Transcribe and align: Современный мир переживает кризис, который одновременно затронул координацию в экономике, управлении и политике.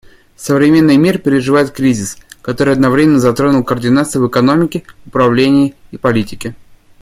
Современный 0.35 0.97
мир 0.97 1.19
переживает 1.19 1.69
кризис, 1.69 2.17
который 2.41 2.73
одновременно 2.73 3.19
затронул 3.19 3.63
координацию 3.63 4.23
в 4.25 4.29
экономике, 4.31 4.81
управлении 5.05 5.75
и 5.91 5.97
политике. 5.99 6.55